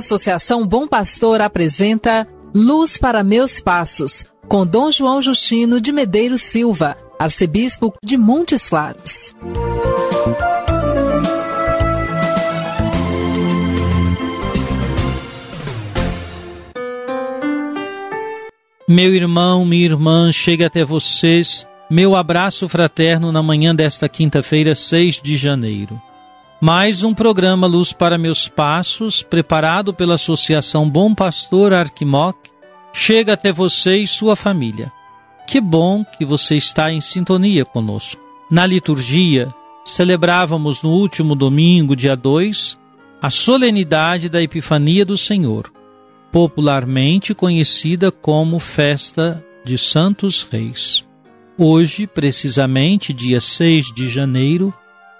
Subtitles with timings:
[0.00, 6.96] Associação Bom Pastor apresenta Luz para Meus Passos, com Dom João Justino de Medeiros Silva,
[7.18, 9.34] arcebispo de Montes Claros.
[18.88, 25.20] Meu irmão, minha irmã, chega até vocês meu abraço fraterno na manhã desta quinta-feira, 6
[25.20, 26.00] de janeiro.
[26.62, 32.36] Mais um programa Luz para Meus Passos, preparado pela Associação Bom Pastor Arquimoc,
[32.92, 34.92] chega até você e sua família.
[35.46, 38.20] Que bom que você está em sintonia conosco.
[38.50, 39.48] Na liturgia,
[39.86, 42.78] celebrávamos no último domingo, dia 2,
[43.22, 45.72] a solenidade da Epifania do Senhor,
[46.30, 51.06] popularmente conhecida como Festa de Santos Reis.
[51.56, 54.74] Hoje, precisamente dia 6 de janeiro,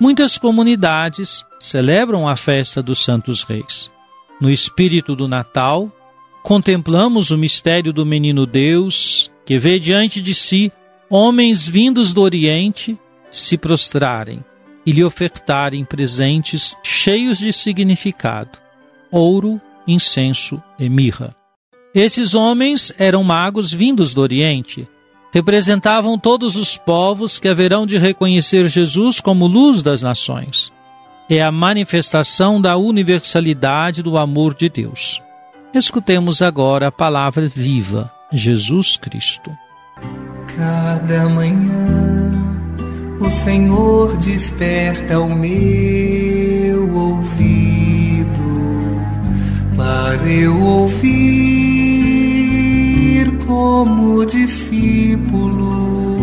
[0.00, 3.90] muitas comunidades celebram a festa dos Santos Reis.
[4.40, 5.90] No espírito do Natal,
[6.42, 10.72] contemplamos o mistério do menino Deus, que vê diante de si
[11.08, 12.98] homens vindos do Oriente
[13.30, 14.44] se prostrarem
[14.84, 18.58] e lhe ofertarem presentes cheios de significado:
[19.10, 21.34] ouro, incenso e mirra.
[21.94, 24.88] Esses homens eram magos vindos do Oriente
[25.34, 30.72] representavam todos os povos que haverão de reconhecer Jesus como luz das nações.
[31.28, 35.20] É a manifestação da universalidade do amor de Deus.
[35.74, 39.50] Escutemos agora a palavra viva, Jesus Cristo.
[40.56, 42.30] Cada manhã
[43.20, 48.30] o Senhor desperta o meu ouvido
[49.76, 51.63] para eu ouvir
[53.46, 56.16] como discípulo,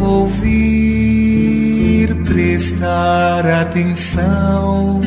[0.00, 1.44] ouvir,
[2.24, 5.00] prestar atenção,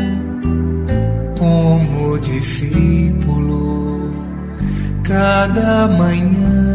[1.38, 4.12] como discípulo,
[5.04, 6.72] cada manhã.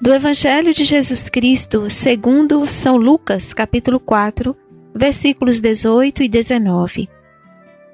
[0.00, 4.56] Do Evangelho de Jesus Cristo, segundo São Lucas, capítulo 4,
[4.94, 7.19] versículos 18 e 19.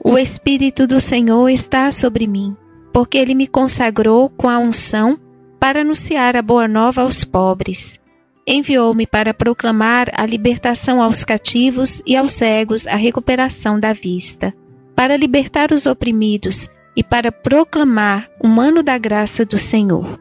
[0.09, 2.57] O Espírito do Senhor está sobre mim,
[2.93, 5.19] porque ele me consagrou com a unção
[5.59, 7.99] para anunciar a boa nova aos pobres.
[8.47, 14.55] Enviou-me para proclamar a libertação aos cativos e aos cegos a recuperação da vista,
[14.95, 20.21] para libertar os oprimidos e para proclamar o ano da graça do Senhor.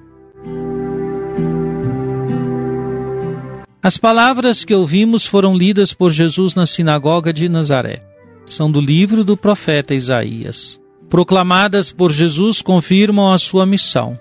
[3.84, 8.05] As palavras que ouvimos foram lidas por Jesus na sinagoga de Nazaré
[8.46, 10.80] são do livro do profeta Isaías.
[11.10, 14.20] Proclamadas por Jesus confirmam a sua missão.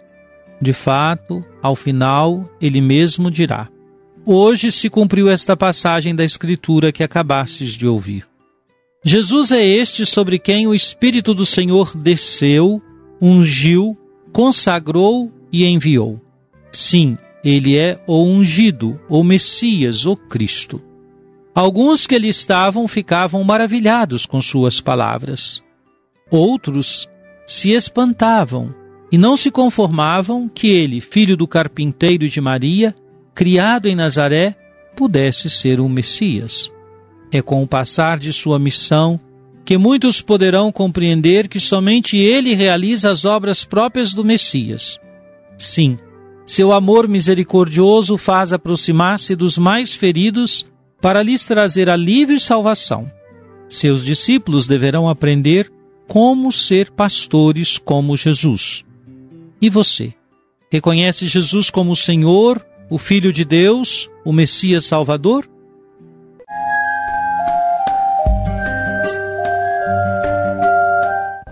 [0.60, 3.68] De fato, ao final, ele mesmo dirá:
[4.24, 8.26] Hoje se cumpriu esta passagem da Escritura que acabastes de ouvir.
[9.04, 12.80] Jesus é este sobre quem o Espírito do Senhor desceu,
[13.20, 13.98] ungiu,
[14.32, 16.20] consagrou e enviou.
[16.72, 20.80] Sim, ele é o ungido, o Messias, o Cristo.
[21.54, 25.62] Alguns que ali estavam ficavam maravilhados com suas palavras.
[26.30, 27.08] Outros
[27.46, 28.74] se espantavam
[29.12, 32.92] e não se conformavam que ele, filho do carpinteiro de Maria,
[33.32, 34.56] criado em Nazaré,
[34.96, 36.72] pudesse ser o Messias.
[37.30, 39.20] É com o passar de sua missão
[39.64, 44.98] que muitos poderão compreender que somente ele realiza as obras próprias do Messias.
[45.56, 45.98] Sim,
[46.44, 50.66] seu amor misericordioso faz aproximar-se dos mais feridos
[51.04, 53.12] para lhes trazer alívio e salvação.
[53.68, 55.70] Seus discípulos deverão aprender
[56.08, 58.86] como ser pastores como Jesus.
[59.60, 60.14] E você?
[60.72, 65.46] Reconhece Jesus como o Senhor, o Filho de Deus, o Messias Salvador?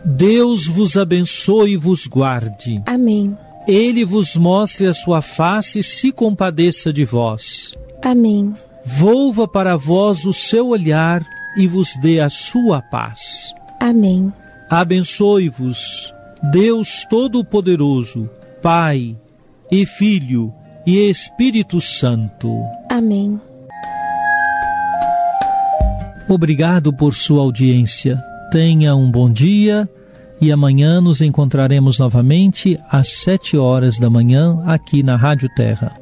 [0.02, 2.82] Deus vos abençoe e vos guarde.
[2.86, 3.36] Amém.
[3.68, 7.74] Ele vos mostre a sua face e se compadeça de vós.
[8.02, 11.24] Amém volva para vós o seu olhar
[11.56, 13.54] e vos dê a sua paz.
[13.80, 14.32] Amém.
[14.70, 16.14] Abençoe-vos,
[16.50, 18.28] Deus Todo-Poderoso,
[18.62, 19.16] Pai
[19.70, 20.52] e Filho
[20.86, 22.50] e Espírito Santo.
[22.88, 23.40] Amém.
[26.28, 28.22] Obrigado por sua audiência.
[28.50, 29.88] tenha um bom dia
[30.40, 36.01] e amanhã nos encontraremos novamente às sete horas da manhã aqui na Rádio Terra.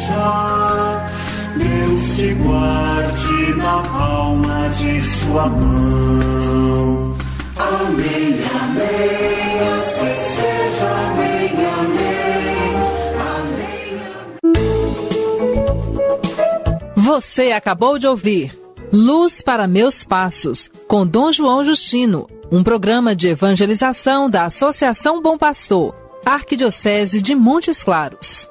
[3.71, 7.15] na palma de sua mão.
[7.55, 12.75] Amém, amém, assim seja, amém, amém,
[13.63, 14.63] amém.
[16.97, 18.53] Você acabou de ouvir
[18.91, 25.37] Luz para Meus Passos, com Dom João Justino, um programa de evangelização da Associação Bom
[25.37, 25.95] Pastor,
[26.25, 28.50] Arquidiocese de Montes Claros.